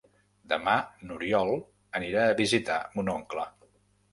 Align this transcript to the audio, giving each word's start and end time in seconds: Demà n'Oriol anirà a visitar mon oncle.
Demà 0.53 0.73
n'Oriol 1.09 1.53
anirà 2.01 2.25
a 2.31 2.35
visitar 2.43 2.81
mon 2.97 3.13
oncle. 3.17 3.45